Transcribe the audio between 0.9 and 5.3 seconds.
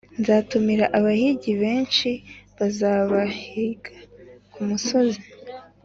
abahigi benshi bazabahiga ku musozi